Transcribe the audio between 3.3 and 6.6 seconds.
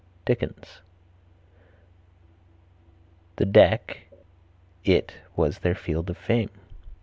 "The deck (it) was their field of fame."